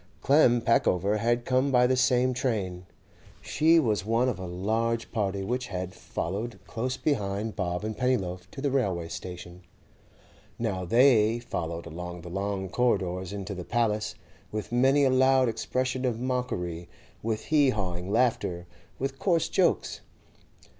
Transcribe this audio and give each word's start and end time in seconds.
Clem 0.23 0.61
Peckover 0.61 1.17
had 1.17 1.45
come 1.45 1.71
by 1.71 1.85
the 1.85 1.95
same 1.95 2.33
train; 2.33 2.87
she 3.39 3.79
was 3.79 4.03
one 4.03 4.29
of 4.29 4.39
a 4.39 4.47
large 4.47 5.11
party 5.11 5.43
which 5.43 5.67
had 5.67 5.93
followed 5.93 6.57
close 6.65 6.97
behind 6.97 7.55
Bob 7.55 7.83
and 7.83 7.95
Pennyloaf 7.95 8.49
to 8.49 8.61
the 8.61 8.71
railway 8.71 9.07
station. 9.09 9.61
Now 10.57 10.85
they 10.85 11.37
followed 11.37 11.85
along 11.85 12.21
the 12.21 12.29
long 12.31 12.67
corridors 12.67 13.31
into 13.31 13.53
the 13.53 13.63
'Paliss,' 13.63 14.15
with 14.51 14.71
many 14.71 15.03
a 15.03 15.11
loud 15.11 15.47
expression 15.47 16.03
of 16.03 16.19
mockery, 16.19 16.89
with 17.21 17.45
hee 17.53 17.69
hawing 17.69 18.11
laughter, 18.11 18.65
with 18.97 19.19
coarse 19.19 19.49
jokes. 19.49 20.01